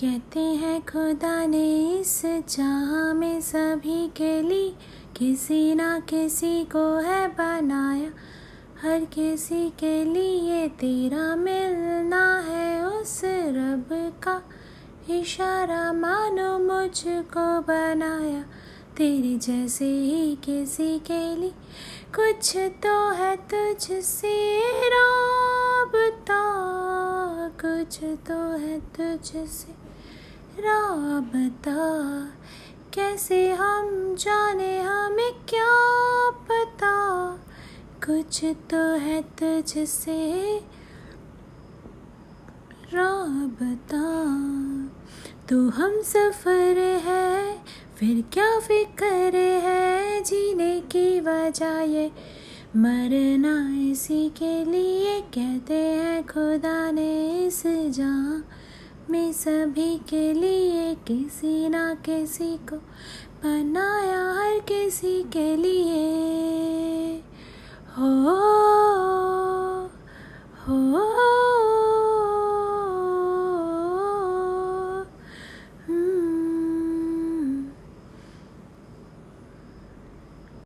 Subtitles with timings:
[0.00, 4.74] कहते हैं, खुदा ने इस जहाँ में सभी के लिए
[5.16, 8.10] किसी ना किसी को है बनाया।
[8.82, 13.88] हर किसी के लिए तेरा मिलना है उस रब
[14.22, 14.42] का।
[15.10, 18.42] इशारा मानो मुझको बनाया,
[18.96, 21.54] तेरे जैसे ही किसी के लिए।
[22.14, 24.36] कुछ तो है तुझसे
[24.90, 26.42] राबता,
[27.56, 29.85] कुछ तो है तुझसे
[30.58, 31.80] राबता
[32.94, 35.74] कैसे हम जाने, हमें क्या
[36.48, 36.92] पता?
[38.06, 40.16] कुछ तो है तुझसे
[42.94, 44.04] राबता
[45.48, 47.58] तो हम सफ़र है,
[47.96, 50.22] फिर क्या फ़िक्र है?
[50.22, 52.10] जीने की वजह ये
[52.76, 53.56] मरना
[53.90, 58.44] इसी के लिए कहते हैं, खुदा ने इस जहाँ
[59.10, 62.76] में सभी के लिए किसी ना किसी को
[63.44, 67.22] बनाया हर किसी के लिए।
[67.98, 68.36] हो हो,
[70.66, 71.25] हो, हो